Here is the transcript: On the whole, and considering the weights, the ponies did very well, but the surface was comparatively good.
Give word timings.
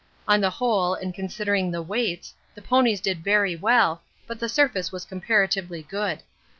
On 0.27 0.41
the 0.41 0.49
whole, 0.49 0.95
and 0.95 1.13
considering 1.13 1.69
the 1.69 1.83
weights, 1.83 2.33
the 2.55 2.61
ponies 2.63 3.01
did 3.01 3.23
very 3.23 3.55
well, 3.55 4.01
but 4.25 4.39
the 4.39 4.49
surface 4.49 4.91
was 4.91 5.05
comparatively 5.05 5.83
good. 5.83 6.23